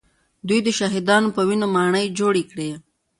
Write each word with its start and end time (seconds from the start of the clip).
دوی 0.47 0.59
د 0.63 0.67
شهیدانو 0.77 1.29
په 1.35 1.41
وینو 1.47 1.67
ماڼۍ 1.75 2.05
جوړې 2.19 2.43
کړې 2.51 2.69